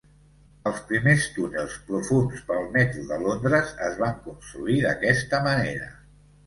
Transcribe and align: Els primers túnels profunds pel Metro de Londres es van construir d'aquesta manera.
Els 0.69 0.79
primers 0.91 1.27
túnels 1.35 1.75
profunds 1.91 2.41
pel 2.49 2.65
Metro 2.79 3.07
de 3.13 3.21
Londres 3.27 3.77
es 3.91 4.03
van 4.05 4.21
construir 4.27 4.81
d'aquesta 4.89 5.47
manera. 5.53 5.97